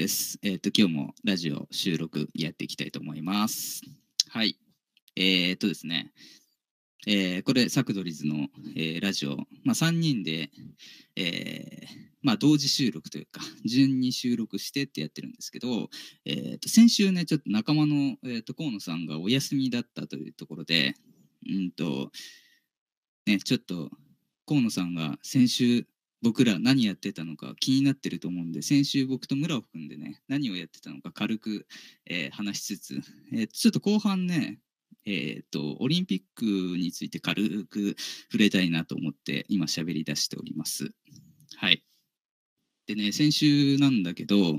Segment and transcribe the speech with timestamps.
[0.00, 0.38] です。
[0.40, 3.82] えっ、と、今日もラジオ収録やっていきたいと思います。
[4.30, 4.56] はい。
[5.14, 6.10] えっ、とですね、
[7.06, 10.48] えーこれ、サクドリズの、えーラジオ、まあ、3人で、
[11.16, 11.86] えー
[12.22, 15.90] まあ、同時収録というか、順に収録してってやってるんですけど、
[16.24, 20.94] えーと先週ね、ちょっと仲間の、えーと河野さんがお休みだったというところで、
[21.46, 22.10] うんと、
[23.26, 23.90] ね、ちょっと
[24.46, 25.86] 河野さんが先週
[26.22, 31.66] 僕ら何やってたのか気になってると思うんで先週僕と村尾くんでね何をやってたのか軽く、
[32.06, 33.00] えー話しつつ、
[33.32, 34.58] えーちょっと後半ね
[35.06, 37.96] えー、とオリンピックについて軽く
[38.30, 40.92] 触れたいなと思って今喋り出しております。
[41.56, 41.82] はい。
[42.86, 44.56] でね先週なんだけど、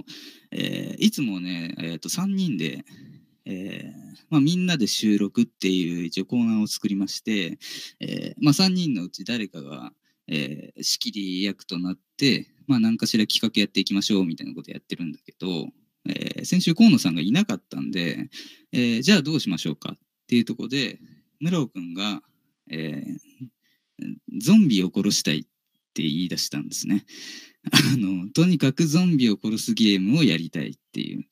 [0.52, 2.84] えいつもね、えー、と3人で、
[3.46, 7.57] えーまあ、みんなで収録っていう一応コーナーを作りまして、
[8.00, 9.91] えーまあ、3人のうち誰かが
[10.32, 15.68] えー仕切り役となって、まあ、何かしら企画やっていきましょうみたいなことやってるんだけど、
[16.07, 18.29] えー先週河野さんがいなかったんで、
[18.71, 20.99] えーじゃあどうしましょうかっていうとこで
[21.40, 22.23] 村尾くんが、
[22.71, 23.04] え
[24.40, 25.43] ゾンビを殺したいっ
[25.93, 27.05] て言い出したんですね。
[27.93, 31.27] あのとにかくゾンビを殺すゲームをやりたいっていう。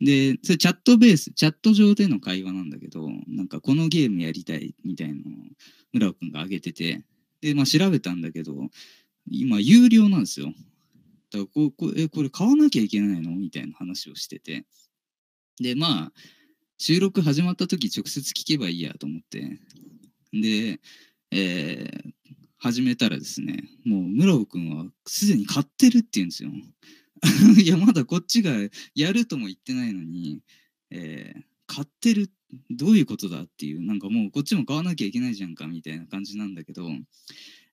[0.00, 5.22] で、それチャットベース、チャット上での会話なんだけど、なんかこのゲームやりたいみたいなのを
[5.92, 7.02] 村尾くんが挙げてて、
[7.40, 8.70] で、まあ、調べたんだけど、
[9.30, 10.46] 今、有料なんですよ。
[10.46, 10.58] だか
[11.38, 13.34] らここえ、これ買わなきゃいけないの？
[13.34, 14.64] みたいな話をしてて。
[15.60, 16.12] で、まあ、
[16.78, 19.60] 収録始まった時直接聞けばいいやと思って。
[20.32, 20.80] で、
[21.30, 22.12] えー
[22.58, 26.50] 始めたらですね、もう村尾くんはすでに買ってるって言うんですよ。
[27.62, 28.52] いや、まだこっちが
[28.94, 30.40] やるとも言ってないのに、
[30.90, 31.42] えー
[31.76, 32.30] 買ってる
[32.70, 36.88] どういうことだっていうなんかもうこっちも買わなきゃいけないじゃんかみたいな感じなんだけど、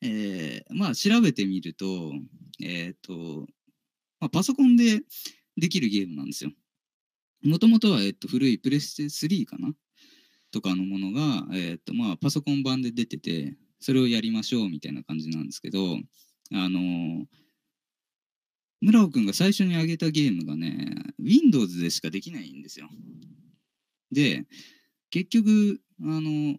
[0.01, 2.11] えーまあ調べてみると
[2.61, 3.47] えっ、と、
[4.19, 5.01] まあ、パソコンで
[5.55, 6.51] できるゲームなんですよ。
[7.45, 9.73] もともとは、えっと、古いプレステ3かな？
[10.51, 15.79] とかのものが、えっとまあ、パソコン版で出ててそれをやりましょうみたいな感じなんですけど
[16.53, 17.25] あの
[18.81, 22.89] 村尾くんが最初に上げたゲームがね Windows でしかできないんですよ。
[24.13, 24.45] で
[25.09, 26.57] 結局あの、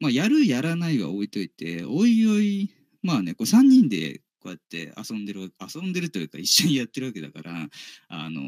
[0.00, 2.70] まあ、やるやらないは置いといておいおい
[3.02, 7.68] まあねこう3人でこうやって遊んでる遊んでるというか一緒にやってるわけだから
[8.08, 8.40] あの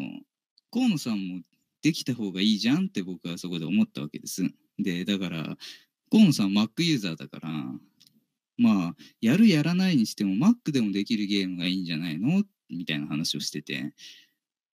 [0.72, 1.42] 河野さんも
[1.82, 4.42] できた方がいいじゃんって僕はそこで思ったわけです。
[4.78, 5.56] でだから
[6.10, 7.50] 河野さん Mac ユーザーだから
[8.56, 12.42] まあやるやらないにしても Mac でもできるゲームがいいんじゃないの？
[12.71, 13.92] みたいな話をしてて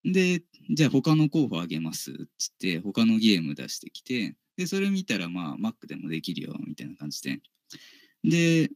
[0.05, 7.41] でじゃあ他の候補あげますっつって他のゲーム出してきてでそれ見たらまあ Mac でもできるよみたいな感じで
[8.25, 8.71] で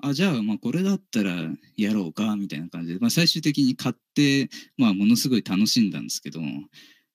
[0.00, 1.32] あじゃあまあこれだったら
[1.76, 6.40] やろうかみたいな感じで、まあ、最終的に買ってまあものすごい楽しんだんですけど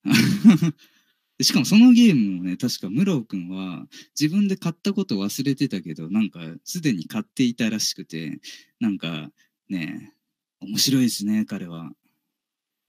[1.42, 3.88] しかもそのゲームもね確か室尾くんは
[4.20, 8.40] 自分で買ったこと忘れてたけどなんかすでに買っていたらしくて
[8.80, 9.32] なんか
[9.70, 10.14] ね
[10.60, 11.92] 面白いですね彼は。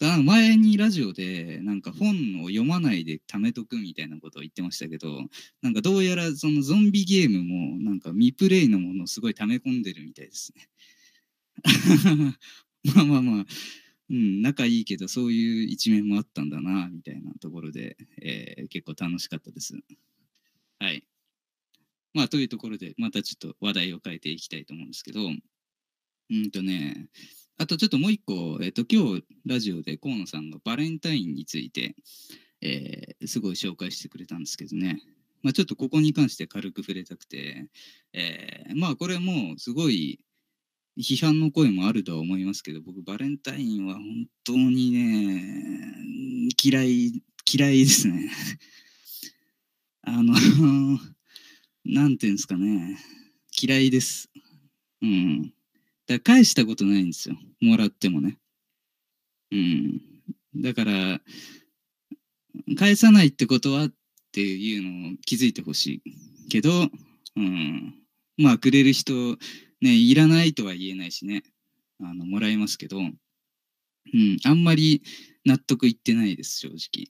[0.00, 5.08] だ前にラジオでなんか本を読まないで貯めとくみたいなことを言ってましたけど
[5.62, 10.68] なんかどうやらそのゾンビゲームもなんか未プレイのものをすごい溜め込んでるみたいですね。
[12.94, 13.46] まあまあまあ、
[14.10, 19.78] うん、仲いいけどそういう一面もあったんだなみたいなところで、えー結構楽しかったです。
[20.80, 21.04] はい。
[22.14, 25.20] まあというところでまたちょっと話題を変えていきたいと思うんですけど
[26.30, 27.08] うんとね
[27.56, 31.94] あとちょっともう一個、えっ、と、今日ラジオで河野さんがバレンタインについて、
[32.60, 35.00] えーすごい紹介してくれたんですけどね。
[35.42, 37.68] まあちょっとここに関して軽く触れたくて、
[38.12, 40.20] えーまあこれもすごい
[40.98, 44.04] 批判の声もあるとは思いますけど、僕バレンタインは本
[44.44, 45.94] 当にね、
[46.62, 48.30] 嫌い、嫌いですね。
[50.02, 50.34] あの、
[51.84, 52.98] なんていうんですかね、
[53.60, 54.30] 嫌いです。
[55.02, 55.54] うん。
[56.06, 57.36] だから返したことないんですよ。
[57.60, 58.38] もらってもね。
[59.50, 60.00] うん。
[60.56, 61.20] だから、
[62.76, 63.92] 返さないってことはっ
[64.32, 66.48] ていうのを気づいてほしい。
[66.48, 66.90] けど、
[67.36, 67.94] うん。
[68.36, 69.38] まあ、くれる人、
[69.80, 71.42] ね、いらないとは言えないしね。
[72.00, 73.02] あの、もらいますけど、う
[74.16, 74.38] ん。
[74.44, 75.02] あんまり
[75.44, 77.08] 納得いってないです、正直。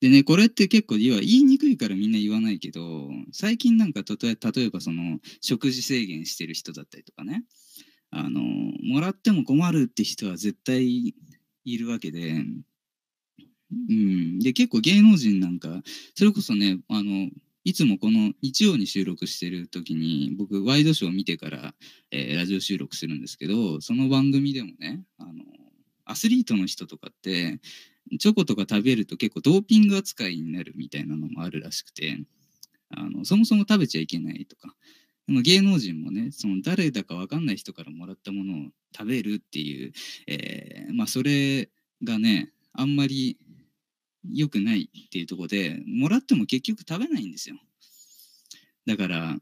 [0.00, 7.44] でね、これって結構、要は言いにくいからみんな言わないけど、最近なんか例え、例えばその、食事制限してる人だったりとかね、
[8.10, 11.14] あの、もらっても困るって人は絶対
[11.64, 12.44] いるわけで、
[13.88, 15.82] うん、で、結構芸能人なんか、
[16.14, 17.28] それこそね、あの、
[17.64, 21.74] いつもこの日曜に収録してる時に僕ワイドショー見てから、
[22.10, 25.44] えーラジオ収録するんですけどその番組でもねあの
[26.06, 27.60] アスリートの人とかって
[28.18, 32.18] チョコとか食べると結構ドーピング扱いになるみたいなのもあるらしくて
[32.90, 34.74] あのそもそも食べちゃいけないとか
[35.26, 38.56] でも芸能人もねその誰だか分かんない人からもらったものを
[38.96, 39.92] 食べるっていう、
[40.26, 41.68] えー、まあそれ
[42.02, 43.38] がねあんまり
[44.32, 47.56] 良くないっていうとこでもらっても結局食べないんですよ
[48.86, 49.36] だから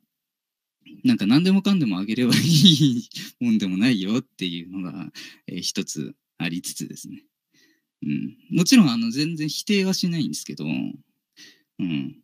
[1.05, 3.09] なんか何でもかんでもあげればいい
[3.41, 5.07] もんでもないよっていうのが、
[5.47, 7.25] えー、一つありつつですね。
[8.03, 10.69] うん、もちろんあの全然否定はしないんですけど、う
[11.83, 12.17] ん、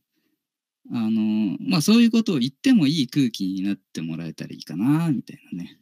[0.92, 5.78] あのまあそういうことを言ってもいい空気になってもらえたらいいかなみたいなね。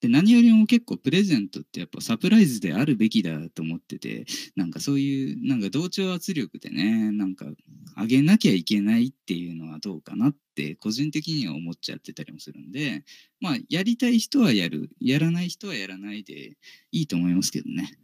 [0.00, 4.24] で何よりも結構プレゼントってやっぱサプライズであるべきだと思ってて
[4.56, 7.46] なんかそういうなんか同調圧力でねなんか
[7.94, 13.04] あげなきゃいけないっていうのはどうかなって個人的には思っちゃってたりもするんで
[13.40, 14.90] まあやりたい人はやる。
[15.00, 16.56] やらない人はやらないで
[16.90, 17.96] いいと思いますけどね。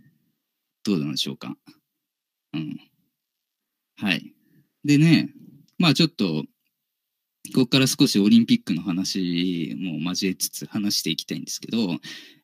[0.85, 1.57] どうなんでしょうか。
[2.55, 2.79] うん。
[3.97, 4.35] はい。
[4.85, 5.31] でね
[5.79, 6.45] まあちょっと
[7.55, 11.79] ここから少しオリンピックの話も交えつつ話していきたいんですけど、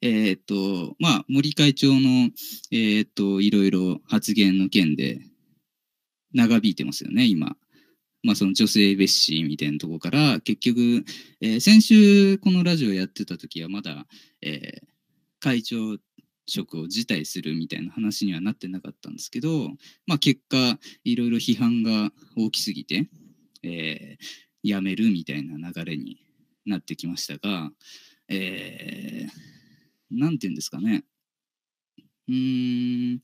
[0.00, 2.30] えっ、と、まあ、森会長の、
[2.70, 5.20] えっ、と、いろいろ発言の件で
[6.32, 7.56] 長引いてますよね、今。
[8.22, 11.04] まあ、その女性蔑視みたいなとこから、結局、
[11.40, 14.06] えー、先週このラジオやってた時はまだ、
[14.40, 14.86] えー、
[15.40, 15.98] 会長
[16.46, 19.70] 職を辞退するみたいな話にはなってなかったんですけど、
[20.06, 23.08] まあ、結果、いろいろ批判が大きすぎて、
[23.62, 26.18] えー、やめるみたいな流れに
[26.66, 27.70] なってきましたが、
[28.28, 31.04] えー、なんて言うんですかね。
[32.28, 33.20] うーん、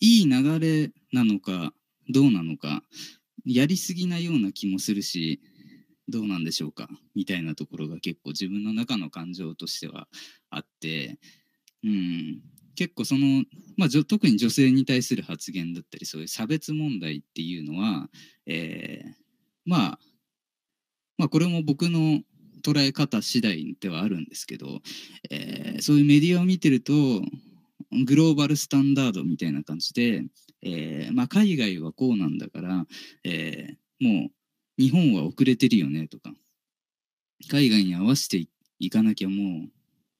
[0.00, 1.72] いい流れなのか、
[2.08, 2.82] どうなのか、
[3.44, 5.40] やりすぎなような気もするし、
[6.08, 10.08] どうなんでしょうかみたいなところが結構自分の中の感情としては
[10.50, 11.18] あって、
[11.84, 12.40] うん、
[12.74, 13.44] 結構その、
[13.76, 18.08] まあ、特に女性に対する発言だったりそういう差別問題っていうのは、
[18.46, 19.12] えー、
[19.64, 19.98] まあ
[21.20, 22.22] まあ、これも僕の
[22.64, 24.80] 捉え方次第ではあるんですけど、
[25.30, 26.94] えー、そういうメディアを見てると
[28.06, 30.24] グローバルスタンダードみたいな感じで、
[30.62, 32.86] えーまあ、海外はこうなんだから、
[33.24, 36.32] え、もう日本は遅れてるよねとか
[37.50, 38.46] 海外に合わせて
[38.78, 39.68] いかなきゃもう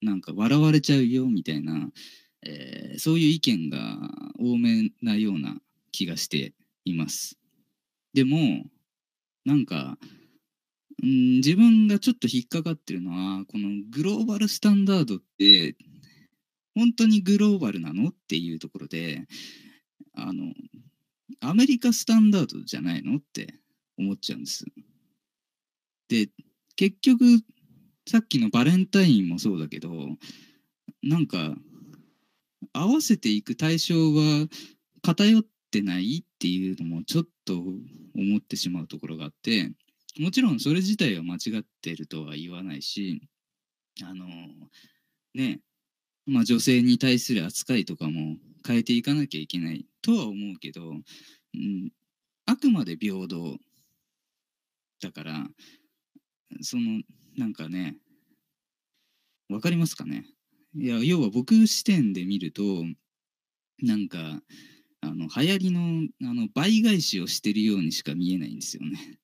[0.02, 1.90] なんか笑われちゃうよみたいな、
[2.42, 3.96] えー、そういう意見が
[4.38, 5.56] 多めなような
[5.92, 6.54] 気がして
[6.84, 7.38] います。
[8.14, 8.64] でも
[9.44, 9.98] なんか
[11.06, 15.76] ん、自分がちょっと引っかかってるのは、このグローバルスタンダードって、
[16.74, 19.26] 本当にグローバルなのっていうところで、
[20.14, 20.52] あの、
[21.40, 23.54] アメリカスタンダードじゃないのって
[23.98, 24.64] 思っちゃうんです。
[26.08, 26.28] で、
[26.76, 27.24] 結局、
[28.10, 29.90] さっきのバレンタインもそうだけど、
[31.00, 31.54] なんか、
[32.72, 34.20] 合わせていく対象が
[35.00, 37.76] 偏ってないっていうのもちょっと思
[38.38, 39.70] ってしまうところがあって、
[40.18, 43.22] もちろんそれ自体は間違ってるとは言わないし
[44.02, 44.26] あの
[45.34, 45.60] ね
[46.26, 48.36] まあ女性に対する扱いとかも
[48.66, 50.92] 変えていかなきゃいけないとは思うけど、う
[51.56, 51.90] ん、
[52.46, 53.56] あくまで平等
[55.00, 55.46] だから
[56.60, 57.02] その
[57.36, 57.96] なんかね
[59.48, 60.26] わかりますかね？
[60.76, 62.62] いや要は僕視点で見ると
[63.82, 64.40] なんか
[65.00, 69.18] あの流行りのあの倍返しをしてるようにしか見えないんですよね。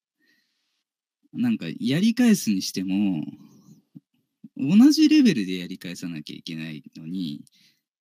[1.32, 3.22] なんかやり返すにしても
[4.56, 7.44] 同じレベルでやり返さなきゃいけないのに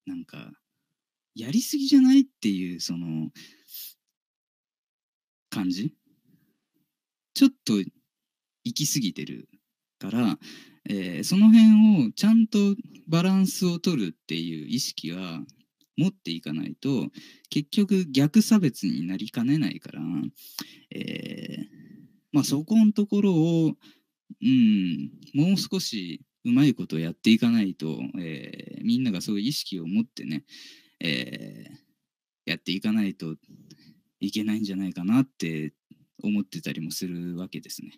[0.06, 0.50] なんか
[1.34, 3.28] やりすぎじゃないっていうその
[5.50, 5.94] 感じ？
[7.34, 7.92] ちょっと行
[8.74, 9.48] き過ぎてる。
[9.98, 10.38] から、
[10.88, 12.58] えー、その辺をちゃんと
[13.08, 15.40] バランスを取るっていう意識は
[15.96, 17.08] 持っていかないと
[17.48, 20.00] 結局逆差別になりかねないから、
[20.94, 21.76] えー
[22.36, 23.72] まあ、そこのところを、
[24.42, 30.44] うん、もう少しうまいことやっていかないと、えー、みんながそういう意識を持ってね、
[31.00, 33.36] えー、やっていかないと
[34.20, 35.72] いけないんじゃないかなって
[36.22, 37.92] 思ってたりもするわけですね。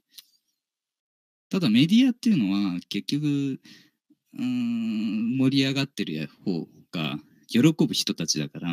[1.51, 3.61] ただメディアっていうのは結局
[4.39, 8.69] うん盛り上がってる方が喜ぶ人たちだから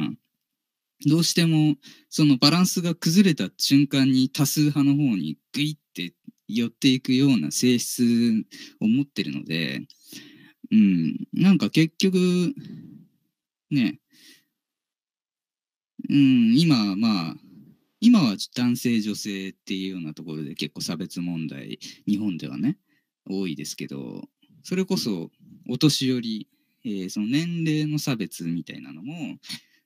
[1.08, 1.76] どうしても
[2.10, 6.14] そのバランスが崩れた瞬間に多数派の方にグイって
[6.48, 8.04] 寄っていくような性質
[8.82, 9.82] を持ってるので、
[10.72, 12.18] うん、なんか結局
[13.72, 14.00] ね、
[16.10, 17.36] うん、今まあ
[18.02, 22.78] 今は男性女性っていうようなところで結構差別問題日本ではね
[23.30, 24.22] 多いですけど
[24.64, 25.30] それこそ
[25.70, 26.48] お年寄り
[26.86, 29.14] えー、その年齢の差別みたいなのも、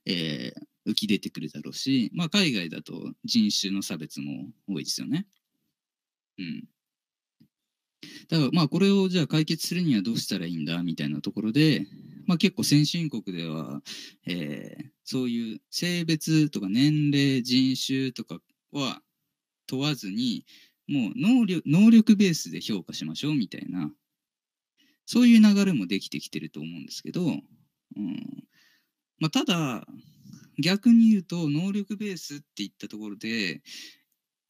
[0.06, 5.26] えー、浮き出てくるだろうし、まあ、海外だと人種の差別も多いですよね。
[6.38, 6.64] うん。
[8.30, 11.86] だからまあこれをじゃあ解決するにはどうしたらいいんだみたいなところで、
[12.28, 13.82] まあ、結構先進国では、
[14.28, 18.40] えー、そういう性別とか年齢人種とか
[18.72, 19.02] は
[19.68, 20.46] 問わずに
[20.88, 23.92] もう能力能力ベースで評価しましょうみたいな
[25.12, 27.30] そういう流れもできてきてると思うんですけど、う
[28.00, 28.44] ん。
[29.18, 29.84] まあ、ただ
[30.62, 33.64] 逆に言うと能力ベースっていったところで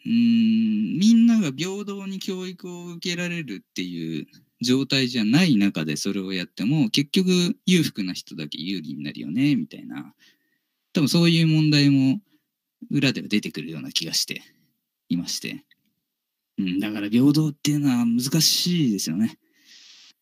[0.05, 4.27] うんみんなが平等に教育を受けられるっていう
[4.61, 7.29] 状態じゃない中でそれをやっても結局
[7.65, 10.13] 裕福な人だけ有利になるよねみたいな。
[10.93, 12.19] 多分そういう問題も
[12.91, 14.41] 裏では出てくるような気がして
[15.09, 15.63] いまして、
[16.57, 19.37] うん、だから平等っていうのは難しいですよね、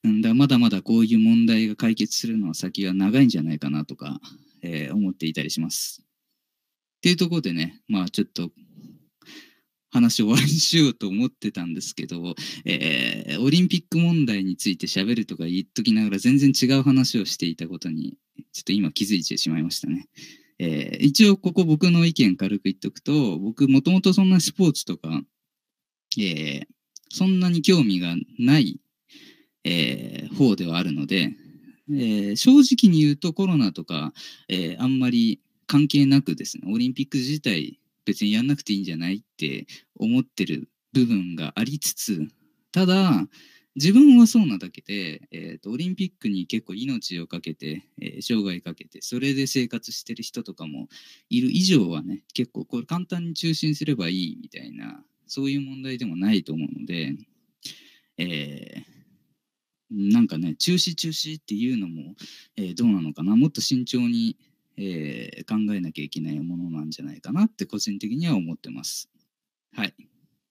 [0.03, 4.19] うん、だまだまだこういう問題が解決するのは先は長いんじゃないかなとか、
[4.61, 6.01] えー、思っていたりします。
[6.01, 8.49] っていうところでねまあちょっと
[9.89, 18.17] 話を終わりにしようと思ってたんですけど、えー、オリンピック問題について喋るとか言っときながら全然違う話をしていたことに
[18.53, 20.07] ちょっと今気づいてしまいましたね。
[20.59, 25.21] えー、一応ここ僕の意見軽く言っとくと僕もともとそんなスポーツとか、
[26.17, 26.65] えー、
[27.09, 28.79] そんなに興味がない、
[29.63, 31.35] えー、方ではあるので、
[31.91, 34.13] えー、正直に言うとコロナとか、
[34.49, 42.27] えー、あんまり関係なくですねオリンピック自体別にやんなくていいんじゃないって思ってる部分がありつつ
[42.71, 43.27] ただ
[43.75, 50.87] 自分はそうなだけで、えーと、オリンピックに結構命をかけて、えー、生涯かけてそれで生活してる人とかも
[51.29, 57.13] いる以上はね結構これ簡単に中心すればいいみたいなそういう問題でもないと思うので、
[58.17, 62.15] えー、なんかね中止中止っていうのも、
[62.55, 64.37] えー、どうなのかなもっと慎重に
[64.77, 69.09] えー、考えなきゃいけないものなんじゃないかなって個人的には思ってます。
[69.75, 69.95] はい。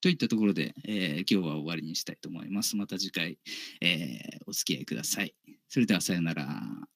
[0.01, 2.77] といったところで、えー、今日は終わりにしたいと思います。
[2.77, 3.39] また次回、
[3.81, 5.35] えー、お付き合いください。
[5.69, 6.87] それではさようなら。